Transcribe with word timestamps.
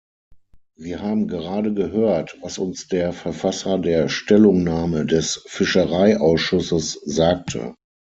Wir 0.79 1.03
haben 1.03 1.27
gerade 1.27 1.75
gehört, 1.75 2.35
was 2.41 2.57
uns 2.57 2.87
der 2.87 3.13
Verfasser 3.13 3.77
der 3.77 4.09
Stellungnahme 4.09 5.05
des 5.05 5.43
Fischereiausschusses 5.45 6.93
sagte. 7.05 7.75